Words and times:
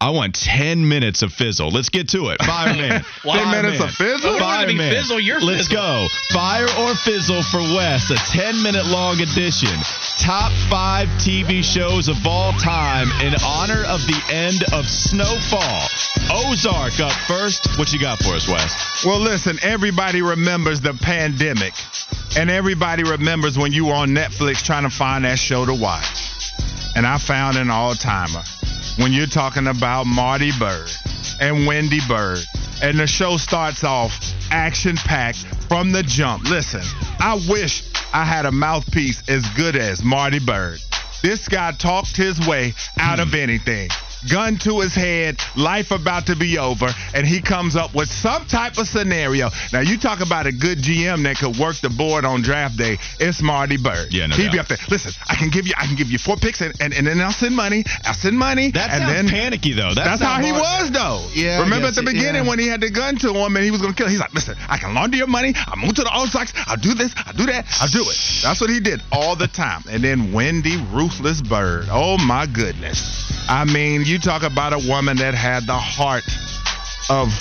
I 0.00 0.10
want 0.10 0.36
10 0.36 0.86
minutes 0.86 1.22
of 1.22 1.32
fizzle. 1.32 1.70
Let's 1.70 1.88
get 1.88 2.10
to 2.10 2.28
it. 2.28 2.40
Fireman. 2.44 3.02
10 3.22 3.50
minutes 3.50 3.82
of 3.82 3.90
fizzle? 3.90 4.36
You 4.36 4.40
want 4.40 4.62
it 4.62 4.66
to 4.66 4.72
be 4.72 4.78
Fireman. 4.78 4.94
fizzle, 4.94 5.18
you're 5.18 5.40
Let's 5.40 5.66
fizzle. 5.66 5.82
go. 5.82 6.06
Fire 6.30 6.68
or 6.78 6.94
fizzle 6.94 7.42
for 7.42 7.58
Wes, 7.58 8.08
a 8.10 8.16
10 8.30 8.62
minute 8.62 8.86
long 8.86 9.18
edition. 9.20 9.74
Top 10.22 10.52
five 10.70 11.08
TV 11.18 11.64
shows 11.64 12.06
of 12.06 12.14
all 12.24 12.52
time 12.52 13.08
in 13.26 13.34
honor 13.44 13.82
of 13.90 13.98
the 14.06 14.22
end 14.30 14.62
of 14.72 14.88
Snowfall. 14.88 15.88
Ozark 16.30 17.00
up 17.00 17.12
first. 17.26 17.66
What 17.76 17.92
you 17.92 17.98
got 17.98 18.18
for 18.18 18.34
us, 18.34 18.46
Wes? 18.46 19.04
Well, 19.04 19.18
listen, 19.18 19.58
everybody 19.62 20.22
remembers 20.22 20.80
the 20.80 20.94
pandemic, 20.94 21.72
and 22.38 22.50
everybody 22.50 23.02
remembers 23.02 23.58
when 23.58 23.72
you 23.72 23.86
were 23.86 23.94
on 23.94 24.10
Netflix 24.10 24.62
trying 24.62 24.84
to 24.84 24.90
find 24.90 25.24
that 25.24 25.40
show 25.40 25.66
to 25.66 25.74
watch. 25.74 26.06
And 26.94 27.04
I 27.04 27.18
found 27.18 27.56
an 27.56 27.68
all 27.70 27.94
timer 27.94 28.42
when 28.98 29.12
you're 29.12 29.26
talking 29.26 29.66
about 29.66 30.06
Marty 30.06 30.50
Byrde 30.52 30.92
and 31.40 31.66
Wendy 31.66 32.00
Byrde, 32.00 32.44
and 32.82 32.98
the 32.98 33.06
show 33.06 33.36
starts 33.36 33.84
off 33.84 34.12
action 34.50 34.96
packed 34.96 35.44
from 35.68 35.92
the 35.92 36.02
jump. 36.02 36.44
Listen, 36.44 36.82
I 37.18 37.40
wish 37.48 37.82
I 38.12 38.24
had 38.24 38.46
a 38.46 38.52
mouthpiece 38.52 39.28
as 39.28 39.48
good 39.50 39.76
as 39.76 40.02
Marty 40.02 40.40
Byrde. 40.40 40.80
This 41.22 41.48
guy 41.48 41.72
talked 41.72 42.16
his 42.16 42.46
way 42.46 42.74
out 42.98 43.20
of 43.20 43.30
hmm. 43.30 43.36
anything. 43.36 43.88
Gun 44.30 44.56
to 44.58 44.80
his 44.80 44.94
head, 44.94 45.38
life 45.56 45.90
about 45.90 46.26
to 46.26 46.36
be 46.36 46.58
over, 46.58 46.88
and 47.14 47.26
he 47.26 47.40
comes 47.40 47.76
up 47.76 47.94
with 47.94 48.08
some 48.08 48.46
type 48.46 48.78
of 48.78 48.88
scenario. 48.88 49.50
Now 49.72 49.80
you 49.80 49.96
talk 49.98 50.20
about 50.20 50.46
a 50.46 50.52
good 50.52 50.78
GM 50.78 51.22
that 51.24 51.36
could 51.38 51.56
work 51.56 51.76
the 51.76 51.90
board 51.90 52.24
on 52.24 52.42
draft 52.42 52.76
day. 52.76 52.98
It's 53.20 53.40
Marty 53.42 53.76
Byrde. 53.76 54.08
Yeah, 54.10 54.26
no 54.26 54.36
He'd 54.36 54.50
be 54.52 54.58
up 54.58 54.66
there. 54.66 54.78
Listen, 54.90 55.12
I 55.28 55.36
can 55.36 55.50
give 55.50 55.66
you, 55.66 55.74
I 55.78 55.86
can 55.86 55.94
give 55.94 56.08
you 56.08 56.18
four 56.18 56.36
picks, 56.36 56.60
and, 56.60 56.74
and, 56.80 56.92
and 56.92 57.06
then 57.06 57.20
I'll 57.20 57.32
send 57.32 57.54
money. 57.54 57.84
I'll 58.04 58.14
send 58.14 58.38
money. 58.38 58.70
That 58.72 58.90
and 58.90 59.02
sounds 59.02 59.14
then 59.14 59.28
panicky, 59.28 59.72
though. 59.72 59.94
That's, 59.94 60.18
that's 60.18 60.22
how 60.22 60.38
not 60.38 60.44
he 60.44 60.50
hard- 60.50 60.62
was, 60.62 60.90
though. 60.90 61.28
Yeah, 61.34 61.60
Remember 61.60 61.88
at 61.88 61.94
the 61.94 62.02
beginning 62.02 62.44
yeah. 62.44 62.48
when 62.48 62.58
he 62.58 62.66
had 62.66 62.80
the 62.80 62.90
gun 62.90 63.16
to 63.16 63.32
him 63.32 63.54
and 63.56 63.64
he 63.64 63.70
was 63.70 63.80
going 63.80 63.92
to 63.92 63.96
kill? 63.96 64.06
Him. 64.06 64.12
He's 64.12 64.20
like, 64.20 64.34
listen, 64.34 64.56
I 64.68 64.78
can 64.78 64.94
launder 64.94 65.16
your 65.16 65.26
money. 65.26 65.54
I'll 65.56 65.76
move 65.76 65.94
to 65.94 66.02
the 66.02 66.12
Ozarks. 66.14 66.52
I'll 66.66 66.76
do 66.76 66.94
this. 66.94 67.14
I'll 67.16 67.32
do 67.34 67.46
that. 67.46 67.66
I'll 67.80 67.88
do 67.88 68.02
it. 68.02 68.18
That's 68.42 68.60
what 68.60 68.70
he 68.70 68.80
did 68.80 69.02
all 69.12 69.36
the 69.36 69.48
time. 69.48 69.82
And 69.90 70.02
then 70.02 70.32
Wendy 70.32 70.76
Ruthless 70.92 71.40
Byrde. 71.42 71.86
Oh 71.90 72.18
my 72.18 72.46
goodness. 72.46 73.17
I 73.48 73.64
mean, 73.64 74.02
you 74.04 74.18
talk 74.18 74.42
about 74.42 74.72
a 74.74 74.88
woman 74.88 75.16
that 75.18 75.34
had 75.34 75.66
the 75.66 75.72
heart 75.72 76.24
of 77.08 77.32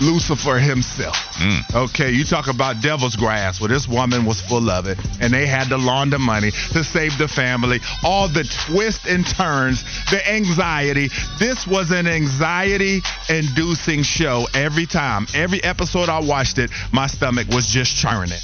Lucifer 0.00 0.58
himself. 0.58 1.16
Mm. 1.38 1.74
Okay, 1.74 2.10
you 2.10 2.24
talk 2.24 2.48
about 2.48 2.80
devil's 2.80 3.16
grass. 3.16 3.60
Well, 3.60 3.68
this 3.68 3.88
woman 3.88 4.24
was 4.24 4.40
full 4.40 4.70
of 4.70 4.86
it, 4.86 4.98
and 5.20 5.32
they 5.32 5.46
had 5.46 5.68
to 5.68 5.76
launder 5.76 6.18
money 6.18 6.50
to 6.72 6.84
save 6.84 7.16
the 7.18 7.28
family. 7.28 7.80
All 8.04 8.28
the 8.28 8.44
twists 8.66 9.06
and 9.06 9.26
turns, 9.26 9.84
the 10.10 10.20
anxiety. 10.28 11.10
This 11.38 11.66
was 11.66 11.90
an 11.90 12.06
anxiety 12.06 13.00
inducing 13.28 14.02
show 14.02 14.46
every 14.54 14.86
time. 14.86 15.26
Every 15.34 15.62
episode 15.62 16.08
I 16.08 16.20
watched 16.20 16.58
it, 16.58 16.70
my 16.92 17.06
stomach 17.06 17.48
was 17.48 17.66
just 17.66 17.96
churning. 17.96 18.38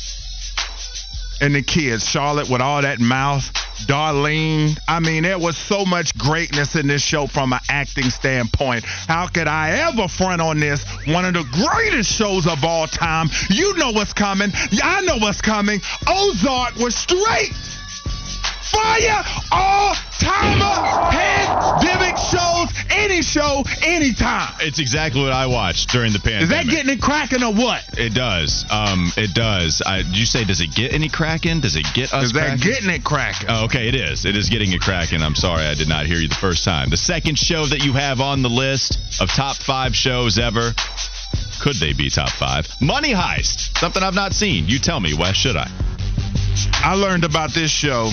And 1.41 1.55
the 1.55 1.63
kids, 1.63 2.05
Charlotte 2.05 2.49
with 2.49 2.61
all 2.61 2.83
that 2.83 3.01
mouth, 3.01 3.53
Darlene. 3.87 4.79
I 4.89 5.01
mean, 5.01 5.25
there 5.25 5.39
was 5.39 5.57
so 5.57 5.85
much 5.85 6.17
greatness 6.17 6.77
in 6.77 6.87
this 6.87 7.03
show 7.03 7.27
from 7.27 7.53
an 7.53 7.61
acting 7.69 8.11
standpoint. 8.11 8.85
How 8.85 9.27
could 9.27 9.49
I 9.49 9.89
ever 9.89 10.09
front 10.09 10.41
on 10.41 10.61
this? 10.61 10.85
One 11.07 11.25
of 11.25 11.35
the 11.35 11.45
greatest 11.53 12.11
shows 12.11 12.47
of 12.47 12.65
all 12.65 12.87
time. 12.87 13.29
You 13.51 13.77
know 13.77 13.93
what's 13.93 14.13
coming. 14.13 14.51
I 14.83 15.03
know 15.03 15.19
what's 15.19 15.41
coming. 15.41 15.81
Ozark 16.07 16.77
was 16.77 16.95
straight. 16.95 17.53
Fire 18.73 19.23
all 19.53 19.95
any 20.25 21.24
show, 23.35 23.65
anytime. 23.83 24.55
It's 24.61 24.79
exactly 24.79 25.21
what 25.21 25.33
I 25.33 25.47
watched 25.47 25.91
during 25.91 26.13
the 26.13 26.21
pandemic. 26.21 26.45
Is 26.45 26.49
that 26.51 26.67
getting 26.67 26.93
it 26.93 27.03
cracking 27.03 27.43
or 27.43 27.53
what? 27.53 27.83
It 27.99 28.15
does. 28.15 28.65
Um, 28.71 29.11
it 29.17 29.35
does. 29.35 29.83
I, 29.85 30.03
did 30.03 30.17
you 30.17 30.27
say, 30.27 30.45
does 30.45 30.61
it 30.61 30.75
get 30.75 30.93
any 30.93 31.09
cracking? 31.09 31.61
Does 31.61 31.75
it 31.75 31.87
get 31.95 32.15
us 32.15 32.27
Is 32.27 32.33
that 32.33 32.59
cracking? 32.59 32.71
getting 32.71 32.91
it 32.91 33.03
cracking? 33.05 33.49
Oh, 33.51 33.65
okay, 33.65 33.89
it 33.89 33.97
is. 33.97 34.25
It 34.25 34.37
is 34.37 34.49
getting 34.49 34.73
it 34.73 34.81
cracking. 34.81 35.21
I'm 35.21 35.35
sorry 35.35 35.65
I 35.65 35.75
did 35.75 35.89
not 35.89 36.07
hear 36.07 36.19
you 36.19 36.29
the 36.29 36.35
first 36.37 36.65
time. 36.65 36.91
The 36.91 36.97
second 36.97 37.39
show 37.39 37.67
that 37.67 37.85
you 37.85 37.93
have 37.95 38.21
on 38.21 38.43
the 38.43 38.51
list 38.51 39.21
of 39.21 39.29
top 39.31 39.57
five 39.57 39.97
shows 39.97 40.39
ever. 40.39 40.73
Could 41.61 41.77
they 41.77 41.93
be 41.93 42.11
top 42.11 42.31
five? 42.31 42.69
Money 42.81 43.13
Heist. 43.13 43.79
Something 43.79 44.03
I've 44.03 44.15
not 44.15 44.33
seen. 44.33 44.69
You 44.69 44.79
tell 44.79 45.01
me, 45.01 45.15
Wes, 45.15 45.37
should 45.37 45.57
I? 45.57 45.69
I 46.75 46.95
learned 46.95 47.25
about 47.25 47.51
this 47.51 47.71
show 47.71 48.11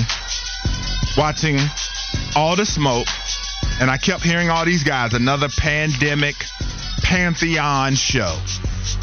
watching 1.18 1.58
all 2.36 2.56
the 2.56 2.66
smoke, 2.66 3.08
and 3.82 3.90
I 3.90 3.98
kept 3.98 4.22
hearing 4.22 4.50
all 4.52 4.64
these 4.64 4.84
guys, 4.84 5.16
another 5.16 5.50
pandemic 5.50 6.36
pantheon 7.02 7.96
show. 7.96 8.38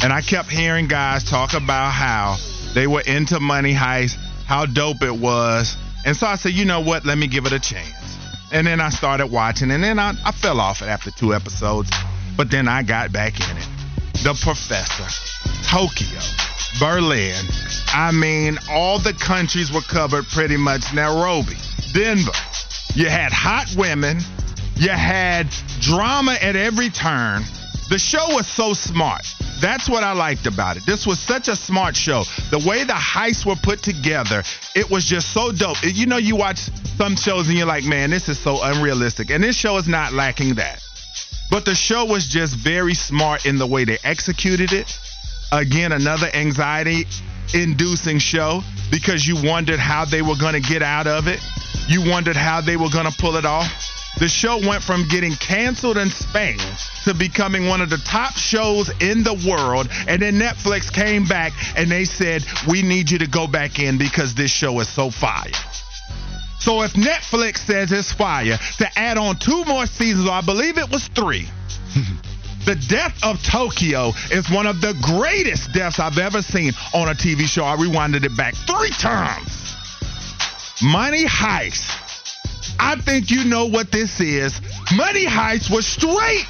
And 0.01 0.13
I 0.13 0.21
kept 0.21 0.49
hearing 0.49 0.87
guys 0.87 1.29
talk 1.29 1.53
about 1.53 1.91
how 1.91 2.37
they 2.73 2.87
were 2.87 3.01
into 3.01 3.41
Money 3.41 3.73
Heist, 3.73 4.15
how 4.45 4.65
dope 4.65 5.03
it 5.03 5.13
was. 5.13 5.75
And 6.05 6.15
so 6.15 6.27
I 6.27 6.35
said, 6.37 6.53
you 6.53 6.63
know 6.63 6.79
what? 6.79 7.05
Let 7.05 7.17
me 7.17 7.27
give 7.27 7.45
it 7.45 7.51
a 7.51 7.59
chance. 7.59 8.17
And 8.53 8.65
then 8.65 8.79
I 8.79 8.89
started 8.89 9.27
watching, 9.27 9.69
and 9.69 9.83
then 9.83 9.99
I, 9.99 10.13
I 10.25 10.31
fell 10.31 10.61
off 10.61 10.81
after 10.81 11.11
two 11.11 11.33
episodes. 11.33 11.91
But 12.37 12.49
then 12.49 12.69
I 12.69 12.83
got 12.83 13.11
back 13.11 13.35
in 13.35 13.57
it. 13.57 13.67
The 14.23 14.33
Professor, 14.41 15.03
Tokyo, 15.69 16.21
Berlin. 16.79 17.35
I 17.93 18.11
mean, 18.13 18.57
all 18.71 18.97
the 18.97 19.13
countries 19.13 19.73
were 19.73 19.81
covered 19.81 20.25
pretty 20.27 20.55
much. 20.55 20.93
Nairobi, 20.93 21.57
Denver. 21.93 22.31
You 22.95 23.09
had 23.09 23.33
hot 23.33 23.75
women. 23.77 24.19
You 24.79 24.91
had 24.91 25.49
drama 25.81 26.37
at 26.41 26.55
every 26.55 26.89
turn. 26.89 27.43
The 27.89 27.99
show 27.99 28.33
was 28.33 28.47
so 28.47 28.73
smart. 28.73 29.25
That's 29.59 29.89
what 29.89 30.03
I 30.05 30.13
liked 30.13 30.45
about 30.45 30.77
it. 30.77 30.85
This 30.85 31.05
was 31.05 31.19
such 31.19 31.49
a 31.49 31.55
smart 31.55 31.97
show. 31.97 32.23
The 32.49 32.59
way 32.59 32.85
the 32.85 32.93
heists 32.93 33.45
were 33.45 33.57
put 33.61 33.83
together, 33.83 34.41
it 34.75 34.89
was 34.89 35.03
just 35.03 35.33
so 35.33 35.51
dope. 35.51 35.75
You 35.83 36.05
know, 36.05 36.15
you 36.15 36.37
watch 36.37 36.59
some 36.95 37.17
shows 37.17 37.49
and 37.49 37.57
you're 37.57 37.67
like, 37.67 37.83
man, 37.83 38.09
this 38.09 38.29
is 38.29 38.39
so 38.39 38.63
unrealistic. 38.63 39.31
And 39.31 39.43
this 39.43 39.57
show 39.57 39.75
is 39.75 39.89
not 39.89 40.13
lacking 40.13 40.55
that. 40.55 40.81
But 41.51 41.65
the 41.65 41.75
show 41.75 42.05
was 42.05 42.29
just 42.29 42.55
very 42.55 42.93
smart 42.93 43.45
in 43.45 43.57
the 43.57 43.67
way 43.67 43.83
they 43.83 43.97
executed 44.05 44.71
it. 44.71 44.97
Again, 45.51 45.91
another 45.91 46.29
anxiety 46.33 47.03
inducing 47.53 48.19
show 48.19 48.61
because 48.91 49.27
you 49.27 49.35
wondered 49.43 49.79
how 49.79 50.05
they 50.05 50.21
were 50.21 50.37
going 50.39 50.53
to 50.53 50.61
get 50.61 50.81
out 50.81 51.07
of 51.07 51.27
it. 51.27 51.41
You 51.89 52.09
wondered 52.09 52.37
how 52.37 52.61
they 52.61 52.77
were 52.77 52.89
going 52.89 53.11
to 53.11 53.17
pull 53.19 53.35
it 53.35 53.45
off. 53.45 53.98
The 54.19 54.27
show 54.27 54.59
went 54.67 54.83
from 54.83 55.07
getting 55.07 55.33
canceled 55.35 55.97
in 55.97 56.09
Spain 56.09 56.59
to 57.05 57.13
becoming 57.13 57.67
one 57.67 57.79
of 57.79 57.89
the 57.89 57.97
top 57.97 58.33
shows 58.33 58.89
in 58.99 59.23
the 59.23 59.33
world. 59.47 59.87
And 60.07 60.21
then 60.21 60.33
Netflix 60.33 60.91
came 60.91 61.25
back 61.25 61.53
and 61.77 61.89
they 61.89 62.03
said, 62.03 62.43
We 62.67 62.81
need 62.81 63.09
you 63.09 63.19
to 63.19 63.27
go 63.27 63.47
back 63.47 63.79
in 63.79 63.97
because 63.97 64.35
this 64.35 64.51
show 64.51 64.77
is 64.81 64.89
so 64.89 65.09
fire. 65.09 65.51
So 66.59 66.81
if 66.81 66.91
Netflix 66.93 67.59
says 67.59 67.93
it's 67.93 68.11
fire, 68.11 68.57
to 68.79 68.99
add 68.99 69.17
on 69.17 69.39
two 69.39 69.63
more 69.63 69.85
seasons, 69.85 70.27
I 70.27 70.41
believe 70.41 70.77
it 70.77 70.89
was 70.91 71.07
three. 71.07 71.47
the 72.65 72.75
death 72.89 73.17
of 73.23 73.41
Tokyo 73.41 74.11
is 74.31 74.49
one 74.51 74.67
of 74.67 74.81
the 74.81 74.93
greatest 75.01 75.71
deaths 75.71 75.97
I've 75.97 76.17
ever 76.17 76.41
seen 76.41 76.73
on 76.93 77.07
a 77.07 77.13
TV 77.13 77.47
show. 77.47 77.63
I 77.63 77.77
rewinded 77.77 78.25
it 78.25 78.35
back 78.35 78.53
three 78.67 78.89
times. 78.89 79.75
Money 80.81 81.23
Heist. 81.23 82.08
I 82.79 82.95
think 82.95 83.29
you 83.29 83.43
know 83.45 83.65
what 83.65 83.91
this 83.91 84.19
is. 84.19 84.59
Money 84.95 85.25
Heist 85.25 85.69
was 85.69 85.85
straight. 85.85 86.47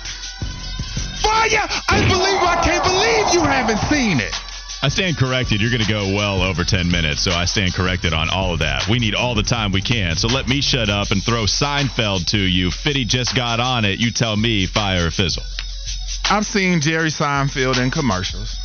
Fire! 1.22 1.68
Unbelievable. 1.90 2.48
I 2.48 2.62
can't 2.64 2.84
believe 2.84 3.34
you 3.34 3.42
haven't 3.42 3.80
seen 3.90 4.20
it. 4.20 4.34
I 4.82 4.88
stand 4.88 5.18
corrected. 5.18 5.60
You're 5.60 5.72
going 5.72 5.84
to 5.84 5.90
go 5.90 6.16
well 6.16 6.42
over 6.42 6.64
10 6.64 6.90
minutes, 6.90 7.22
so 7.22 7.32
I 7.32 7.44
stand 7.46 7.74
corrected 7.74 8.14
on 8.14 8.30
all 8.30 8.54
of 8.54 8.60
that. 8.60 8.88
We 8.88 9.00
need 9.00 9.14
all 9.14 9.36
the 9.36 9.44
time 9.44 9.74
we 9.74 9.82
can. 9.82 10.16
So 10.16 10.30
let 10.30 10.48
me 10.48 10.62
shut 10.62 10.90
up 10.90 11.12
and 11.12 11.22
throw 11.22 11.44
Seinfeld 11.44 12.28
to 12.28 12.38
you. 12.38 12.72
Fitty 12.72 13.04
just 13.04 13.36
got 13.36 13.60
on 13.60 13.84
it. 13.84 14.00
You 14.00 14.12
tell 14.12 14.38
me, 14.38 14.68
fire 14.68 15.08
or 15.08 15.12
fizzle. 15.12 15.44
I've 16.30 16.46
seen 16.46 16.80
Jerry 16.80 17.10
Seinfeld 17.10 17.78
in 17.82 17.92
commercials. 17.92 18.56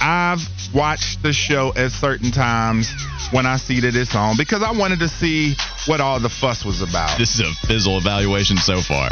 I've 0.00 0.40
watched 0.72 1.22
the 1.22 1.34
show 1.34 1.74
at 1.76 1.92
certain 1.92 2.30
times 2.30 2.90
when 3.32 3.44
I 3.44 3.58
see 3.58 3.80
that 3.80 3.94
it's 3.94 4.14
on 4.14 4.36
because 4.38 4.62
I 4.62 4.72
wanted 4.72 5.00
to 5.00 5.08
see 5.08 5.54
what 5.86 6.00
all 6.00 6.20
the 6.20 6.28
fuss 6.28 6.64
was 6.64 6.82
about. 6.82 7.18
This 7.18 7.34
is 7.34 7.40
a 7.40 7.66
fizzle 7.66 7.98
evaluation 7.98 8.56
so 8.56 8.80
far. 8.80 9.10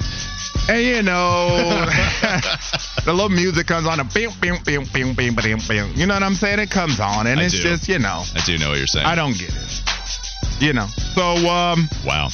And 0.69 0.83
you 0.83 1.03
know, 1.03 1.49
the 3.05 3.13
little 3.13 3.29
music 3.29 3.67
comes 3.67 3.87
on, 3.87 4.01
a 4.01 4.05
bing, 4.05 4.31
bing, 4.41 4.59
bing, 4.65 4.85
bing, 4.93 5.15
bing, 5.15 5.35
bing, 5.35 5.59
bing. 5.67 5.93
You 5.95 6.07
know 6.07 6.15
what 6.15 6.23
I'm 6.23 6.35
saying? 6.35 6.59
It 6.59 6.71
comes 6.71 7.01
on, 7.01 7.27
and 7.27 7.41
I 7.41 7.45
it's 7.45 7.55
do. 7.55 7.63
just, 7.63 7.89
you 7.89 7.99
know, 7.99 8.23
I 8.35 8.41
do 8.45 8.59
know 8.59 8.71
what 8.71 8.79
you're 8.79 8.87
saying. 8.87 9.07
I 9.07 9.15
don't 9.15 9.37
get 9.37 9.51
it. 9.51 9.83
You 10.61 10.73
know, 10.73 10.87
so 11.15 11.23
um, 11.49 11.89
Wow. 12.05 12.29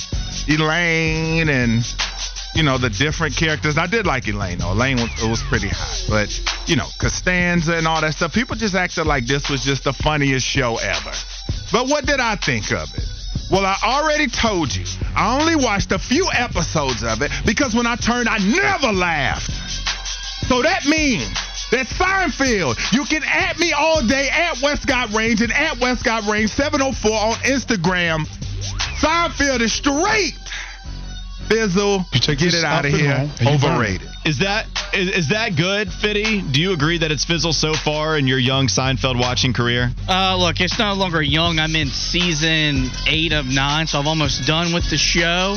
Elaine 0.49 1.49
and 1.49 1.85
you 2.55 2.63
know, 2.63 2.79
the 2.79 2.91
different 2.91 3.37
characters. 3.37 3.77
I 3.77 3.87
did 3.87 4.07
like 4.07 4.29
Elaine 4.29 4.59
though. 4.59 4.73
Elaine 4.73 4.97
was, 4.97 5.11
was 5.29 5.43
pretty 5.43 5.69
hot, 5.69 6.05
but 6.09 6.69
you 6.69 6.77
know, 6.77 6.87
Costanza 6.99 7.77
and 7.77 7.87
all 7.87 8.01
that 8.01 8.15
stuff. 8.15 8.33
People 8.33 8.57
just 8.57 8.75
acted 8.75 9.07
like 9.07 9.27
this 9.27 9.51
was 9.51 9.65
just 9.65 9.85
the 9.85 9.93
funniest 9.93 10.47
show 10.47 10.77
ever. 10.77 11.13
But 11.73 11.89
what 11.89 12.07
did 12.07 12.21
I 12.21 12.37
think 12.37 12.71
of 12.73 12.95
it? 12.95 13.04
Well, 13.55 13.65
I 13.65 13.79
already 13.85 14.27
told 14.27 14.75
you. 14.75 14.85
I 15.15 15.41
only 15.41 15.55
watched 15.55 15.93
a 15.93 15.99
few 16.01 16.29
episodes 16.35 17.05
of 17.05 17.23
it 17.23 17.31
because 17.47 17.73
when 17.73 17.87
I 17.87 17.95
turned, 17.95 18.29
I 18.29 18.39
never 18.39 18.91
laughed. 18.93 19.49
So 20.49 20.61
that 20.63 20.85
means 20.87 21.31
that 21.71 21.87
Seinfeld, 21.87 22.75
you 22.93 23.05
can 23.05 23.23
at 23.23 23.57
me 23.61 23.73
all 23.73 24.05
day 24.05 24.29
at 24.29 24.61
Westcott 24.61 25.13
Range 25.13 25.41
and 25.41 25.53
at 25.53 25.79
Westcott 25.79 26.25
Range 26.27 26.51
704 26.51 27.13
on 27.13 27.35
Instagram. 27.47 28.27
Seinfeld 28.99 29.61
is 29.61 29.73
straight. 29.73 30.35
Fizzle, 31.49 32.05
take 32.13 32.39
get 32.39 32.55
it 32.55 32.65
out 32.65 32.85
of 32.85 32.93
here. 32.93 33.15
home, 33.15 33.31
and 33.41 33.49
you 33.49 33.69
Overrated. 33.69 34.09
Is 34.25 34.39
that 34.39 34.67
is, 34.95 35.11
is 35.11 35.29
that 35.29 35.57
good, 35.57 35.93
Fitty? 35.93 36.41
Do 36.41 36.61
you 36.61 36.73
agree 36.73 36.99
that 36.99 37.13
it's 37.13 37.25
Fizzle 37.25 37.53
so 37.53 37.75
far 37.75 38.17
in 38.17 38.27
your 38.27 38.39
young 38.39 38.69
Seinfeld 38.69 39.19
watching 39.21 39.53
career? 39.53 39.91
Uh, 40.09 40.37
look, 40.37 40.61
it's 40.61 40.79
no 40.79 40.95
longer 40.95 41.21
young. 41.23 41.59
I'm 41.59 41.77
in 41.77 41.89
season 41.89 42.89
eight 43.07 43.33
of 43.33 43.47
nine, 43.47 43.87
so 43.87 43.99
I'm 43.99 44.07
almost 44.07 44.47
done 44.47 44.73
with 44.73 44.89
the 44.91 44.97
show. 44.97 45.57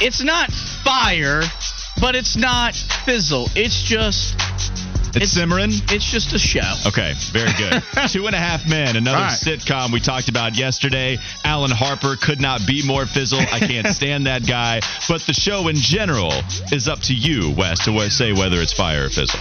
It's 0.00 0.22
not 0.22 0.50
fire, 0.50 1.42
but 2.00 2.14
it's 2.14 2.36
not 2.36 2.74
fizzle. 2.74 3.48
It's 3.54 3.82
just 3.82 4.34
It's, 5.10 5.16
It's- 5.16 5.32
simmering. 5.32 5.72
it's 5.90 6.10
just 6.10 6.32
a 6.32 6.38
show. 6.38 6.60
Okay, 6.86 7.14
very 7.32 7.52
good. 7.58 7.82
Two 8.10 8.26
and 8.26 8.34
a 8.34 8.38
Half 8.38 8.66
Men, 8.68 8.96
another 8.96 9.18
Right. 9.18 9.32
sitcom 9.32 9.92
we 9.92 10.00
talked 10.00 10.28
about 10.28 10.56
yesterday. 10.56 11.18
Alan 11.44 11.70
Harper 11.70 12.16
could 12.16 12.40
not 12.40 12.64
be 12.66 12.82
more 12.86 13.06
fizzle. 13.06 13.40
I 13.40 13.58
can't 13.60 13.88
stand 13.94 14.26
that 14.26 14.46
guy. 14.46 14.80
But 15.08 15.22
the 15.22 15.32
show 15.34 15.68
in 15.68 15.76
general 15.76 16.32
is 16.72 16.86
up 16.88 17.00
to 17.02 17.14
you, 17.14 17.50
Wes, 17.50 17.84
to 17.86 18.10
say 18.10 18.32
whether 18.32 18.60
it's 18.60 18.72
fire 18.72 19.06
or 19.06 19.08
fizzle. 19.10 19.40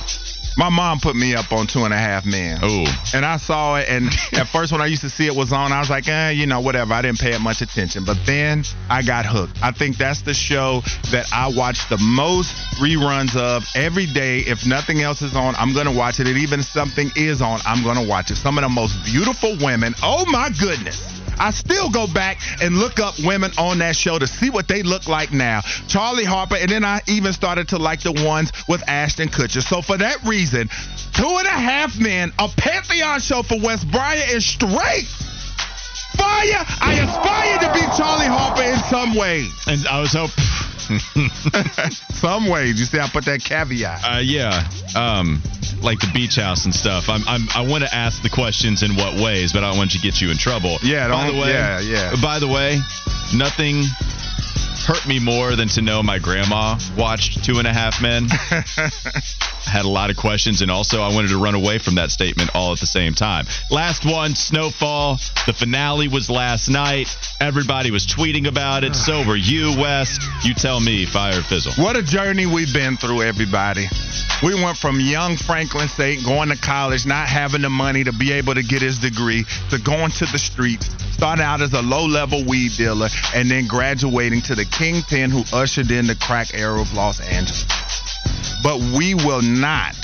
My 0.58 0.70
mom 0.70 1.00
put 1.00 1.16
me 1.16 1.36
up 1.36 1.52
on 1.52 1.68
Two 1.68 1.86
and 1.86 1.94
a 1.94 1.98
Half 1.98 2.26
Men. 2.26 2.60
Oh, 2.62 2.86
And 3.14 3.26
I 3.26 3.38
saw 3.38 3.78
it, 3.78 3.88
and 3.90 4.08
at 4.34 4.48
first 4.48 4.72
when 4.72 4.82
I 4.82 4.88
used 4.88 5.02
to 5.02 5.10
see 5.10 5.26
it 5.26 5.36
was 5.36 5.52
on, 5.54 5.72
I 5.72 5.80
was 5.80 5.90
like, 5.90 6.08
eh, 6.08 6.32
you 6.32 6.46
know, 6.46 6.60
whatever. 6.62 6.94
I 6.94 7.02
didn't 7.02 7.20
pay 7.20 7.34
it 7.34 7.40
much 7.40 7.62
attention. 7.62 8.04
But 8.06 8.18
then 8.26 8.64
I 8.90 9.02
got 9.02 9.26
hooked. 9.26 9.62
I 9.64 9.72
think 9.72 9.98
that's 9.98 10.22
the 10.22 10.34
show 10.34 10.82
that 11.12 11.28
I 11.34 11.52
watch 11.56 11.88
the 11.90 11.98
most 11.98 12.54
reruns 12.80 13.36
of 13.36 13.64
every 13.76 14.06
day. 14.06 14.40
If 14.40 14.66
nothing 14.66 15.02
else 15.02 15.22
is 15.22 15.36
on, 15.36 15.56
I'm 15.56 15.74
going 15.74 15.88
to 15.88 15.96
watch 15.96 16.20
it. 16.20 16.28
And 16.28 16.38
even 16.38 16.60
if 16.60 16.66
something 16.66 17.12
is 17.16 17.42
on, 17.42 17.60
I'm 17.66 17.84
going 17.84 17.98
to 17.98 18.08
watch 18.08 18.32
it. 18.32 18.36
Some 18.36 18.58
of 18.58 18.64
the 18.64 18.70
most 18.70 19.04
beautiful 19.06 19.56
women. 19.62 19.94
Oh, 20.04 20.26
my 20.26 20.50
goodness. 20.60 21.19
I 21.40 21.52
still 21.52 21.90
go 21.90 22.08
back 22.08 22.38
and 22.62 22.78
look 22.78 23.00
up 23.00 23.16
women 23.20 23.52
on 23.58 23.80
that 23.80 23.96
show 23.96 24.20
to 24.20 24.28
see 24.28 24.50
what 24.50 24.68
they 24.68 24.84
look 24.84 25.08
like 25.08 25.32
now. 25.32 25.62
Charlie 25.88 26.26
Harper, 26.26 26.56
and 26.56 26.70
then 26.70 26.84
I 26.84 27.02
even 27.08 27.34
started 27.34 27.70
to 27.70 27.78
like 27.78 28.02
the 28.02 28.12
ones 28.12 28.52
with 28.68 28.84
Ashton 28.88 29.30
Kutcher. 29.30 29.62
So 29.62 29.82
for 29.82 29.98
that 29.98 30.24
reason, 30.24 30.70
Two 31.14 31.28
and 31.28 31.48
a 31.48 31.52
Half 31.52 32.00
Men, 32.00 32.32
a 32.40 32.48
Pantheon 32.48 33.20
show 33.20 33.44
for 33.44 33.60
West 33.60 33.90
Bryant 33.92 34.32
is 34.32 34.46
straight. 34.46 35.08
Fire! 36.16 36.66
I 36.82 37.00
aspire 37.04 37.60
to 37.60 37.74
be 37.74 37.82
Charlie 37.98 38.28
Harper 38.28 38.64
in 38.64 38.78
some 38.90 39.16
way. 39.16 39.48
and 39.68 39.86
I 39.88 40.02
was 40.02 40.14
hoping. 40.14 40.44
some 42.14 42.48
ways. 42.48 42.80
You 42.80 42.86
see, 42.86 43.00
I 43.00 43.08
put 43.08 43.26
that 43.26 43.44
caveat. 43.44 44.02
Uh, 44.04 44.20
yeah, 44.20 44.68
um, 44.96 45.42
like 45.82 46.00
the 46.00 46.10
beach 46.14 46.36
house 46.36 46.66
and 46.66 46.74
stuff. 46.74 47.10
I'm, 47.10 47.22
I'm 47.28 47.48
I 47.56 47.62
want 47.62 47.84
to 47.84 47.94
ask 47.94 48.22
the 48.24 48.30
questions 48.30 48.84
in 48.84 48.96
what 48.96 49.22
ways, 49.22 49.54
but 49.54 49.64
I 49.64 49.70
don't 49.70 49.78
want 49.78 49.92
to 49.92 50.00
get 50.00 50.22
you 50.22 50.32
in 50.32 50.38
trouble. 50.38 50.78
Yeah, 50.84 51.10
By 51.10 51.32
the 51.32 51.38
way, 51.38 51.50
yeah, 51.52 51.80
yeah. 51.80 52.16
By 52.22 52.40
the 52.40 52.48
way, 52.48 52.80
nothing 53.36 53.84
hurt 54.90 55.08
me 55.08 55.20
more 55.20 55.56
than 55.56 55.68
to 55.68 55.84
know 55.84 56.02
my 56.02 56.18
grandma 56.18 56.76
watched 56.98 57.44
Two 57.46 57.60
and 57.60 57.68
a 57.68 57.72
Half 57.72 58.02
Men. 58.02 58.26
I 58.32 58.64
had 59.70 59.86
a 59.86 59.88
lot 59.88 60.10
of 60.10 60.18
questions, 60.18 60.64
and 60.64 60.72
also 60.72 61.04
I 61.04 61.14
wanted 61.14 61.28
to 61.28 61.38
run 61.38 61.54
away 61.54 61.78
from 61.78 61.96
that 61.96 62.10
statement 62.10 62.50
all 62.56 62.74
at 62.74 62.80
the 62.80 62.88
same 62.88 63.14
time. 63.14 63.46
Last 63.70 64.04
one, 64.04 64.34
Snowfall. 64.34 65.20
The 65.46 65.54
finale 65.54 66.08
was 66.08 66.32
last 66.32 66.70
night. 66.70 67.16
Everybody 67.40 67.92
was 67.92 68.08
tweeting 68.08 68.48
about 68.48 68.84
it. 68.84 68.96
So 68.96 69.24
were 69.28 69.36
you, 69.36 69.78
Wes. 69.78 70.18
You 70.44 70.56
tell 70.56 70.80
me, 70.80 71.06
fire 71.06 71.44
fizzle. 71.44 71.74
What 71.74 71.96
a 71.96 72.02
journey 72.02 72.48
we've 72.48 72.74
been 72.74 72.98
through, 72.98 73.22
everybody. 73.22 73.86
We 74.42 74.56
went 74.56 74.78
from 74.78 75.02
young 75.02 75.36
Franklin 75.36 75.90
Saint 75.90 76.24
going 76.24 76.48
to 76.48 76.56
college, 76.56 77.06
not 77.06 77.28
having 77.28 77.62
the 77.62 77.70
money 77.70 78.06
to 78.06 78.14
be 78.14 78.32
able 78.32 78.56
to 78.56 78.64
get 78.64 78.82
his 78.82 78.98
degree, 78.98 79.44
to 79.70 79.78
going 79.80 80.12
to 80.12 80.26
the 80.28 80.40
streets, 80.40 80.90
starting 81.12 81.44
out 81.44 81.62
as 81.62 81.74
a 81.74 81.82
low 81.82 82.06
level 82.06 82.46
weed 82.46 82.72
dealer, 82.78 83.10
and 83.36 83.52
then 83.52 83.68
graduating 83.68 84.42
to 84.44 84.56
the 84.56 84.64
kingpin 84.64 85.30
who 85.30 85.44
ushered 85.52 85.92
in 85.92 86.08
the 86.08 86.16
crack 86.16 86.54
era 86.54 86.80
of 86.80 86.94
Los 86.94 87.20
Angeles. 87.20 87.66
But 88.64 88.80
we 88.80 89.14
will 89.14 89.42
not 89.42 89.96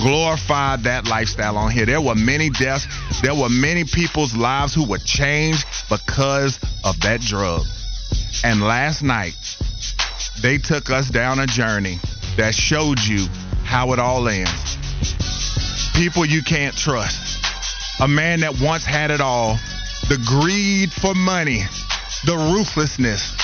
glorify 0.00 0.76
that 0.76 1.06
lifestyle 1.06 1.58
on 1.58 1.70
here. 1.70 1.84
There 1.84 2.00
were 2.00 2.14
many 2.14 2.48
deaths, 2.48 2.86
there 3.20 3.34
were 3.34 3.50
many 3.50 3.84
people's 3.84 4.34
lives 4.34 4.74
who 4.74 4.88
were 4.88 4.98
changed 4.98 5.66
because 5.90 6.58
of 6.82 6.98
that 7.00 7.20
drug. 7.20 7.62
And 8.42 8.62
last 8.62 9.02
night, 9.02 9.34
they 10.40 10.56
took 10.56 10.88
us 10.88 11.10
down 11.10 11.40
a 11.40 11.46
journey 11.46 11.98
that 12.38 12.54
showed 12.54 13.00
you 13.00 13.26
how 13.64 13.92
it 13.92 13.98
all 13.98 14.26
ends. 14.28 14.78
People 15.94 16.24
you 16.24 16.42
can't 16.42 16.76
trust. 16.76 17.44
A 18.00 18.08
man 18.08 18.40
that 18.40 18.60
once 18.60 18.84
had 18.84 19.10
it 19.10 19.20
all, 19.20 19.58
the 20.08 20.18
greed 20.24 20.92
for 20.92 21.14
money, 21.14 21.64
the 22.24 22.36
ruthlessness 22.36 23.34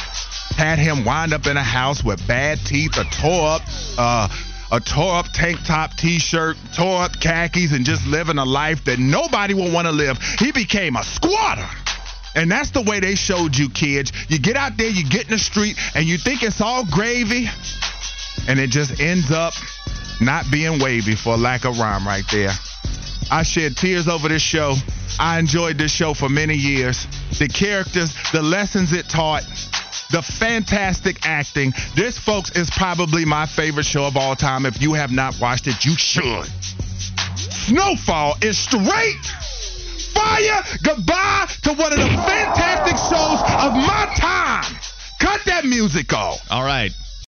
had 0.57 0.79
him 0.79 1.05
wind 1.05 1.35
up 1.35 1.47
in 1.49 1.57
a 1.57 1.63
house 1.63 2.05
with 2.05 2.25
bad 2.29 2.59
teeth, 2.65 2.97
a 2.97 3.05
tore 3.05 3.49
up, 3.49 3.63
uh, 3.99 4.29
a 4.71 4.79
tore 4.79 5.17
up 5.17 5.27
tank 5.35 5.59
top 5.65 5.91
T-shirt, 5.97 6.57
tore 6.73 7.03
up 7.03 7.19
khakis, 7.21 7.73
and 7.73 7.85
just 7.85 8.07
living 8.07 8.39
a 8.39 8.45
life 8.45 8.85
that 8.85 9.01
nobody 9.01 9.55
will 9.55 9.73
want 9.73 9.89
to 9.89 9.93
live. 9.93 10.19
He 10.39 10.53
became 10.53 10.95
a 10.95 11.03
squatter. 11.03 11.69
And 12.37 12.51
that's 12.51 12.71
the 12.71 12.83
way 12.83 13.01
they 13.01 13.15
showed 13.15 13.57
you, 13.57 13.71
kids. 13.71 14.13
You 14.29 14.39
get 14.39 14.57
out 14.57 14.77
there, 14.77 14.89
you 14.89 15.09
get 15.09 15.25
in 15.25 15.31
the 15.31 15.39
street, 15.39 15.77
and 15.95 16.05
you 16.05 16.19
think 16.19 16.43
it's 16.43 16.61
all 16.61 16.85
gravy, 16.85 17.49
and 18.49 18.59
it 18.59 18.71
just 18.71 19.01
ends 19.01 19.31
up 19.31 19.55
not 20.21 20.51
being 20.51 20.79
wavy 20.79 21.15
for 21.15 21.37
lack 21.37 21.65
of 21.65 21.79
rhyme 21.79 22.07
right 22.07 22.25
there. 22.31 22.53
I 23.31 23.43
shed 23.43 23.77
tears 23.77 24.07
over 24.07 24.29
this 24.29 24.43
show. 24.43 24.75
I 25.19 25.39
enjoyed 25.39 25.79
this 25.79 25.93
show 25.93 26.15
for 26.15 26.29
many 26.29 26.55
years. 26.55 27.07
The 27.39 27.49
characters, 27.49 28.15
the 28.33 28.43
lessons 28.43 28.93
it 28.93 29.09
taught, 29.09 29.43
the 30.11 30.23
fantastic 30.23 31.27
acting. 31.27 31.73
This, 31.95 32.19
folks, 32.19 32.51
is 32.53 32.71
probably 32.71 33.25
my 33.25 33.47
favorite 33.47 33.87
show 33.87 34.07
of 34.07 34.17
all 34.17 34.37
time. 34.37 34.67
If 34.67 34.81
you 34.81 34.93
have 34.93 35.11
not 35.11 35.41
watched 35.41 35.67
it, 35.67 35.85
you 35.85 35.97
should. 35.97 36.47
Snowfall 37.37 38.37
is 38.43 38.59
straight 38.59 39.33
fire 40.15 40.63
goodbye 40.83 41.47
to 41.63 41.73
one 41.73 41.93
of 41.93 41.99
the 41.99 42.07
fantastic 42.07 42.97
shows 42.97 43.41
of 43.65 43.75
my 43.75 44.13
time. 44.17 44.77
Cut 45.21 45.41
that 45.47 45.65
music 45.65 46.13
off. 46.13 46.41
All 46.51 46.65
right. 46.65 46.93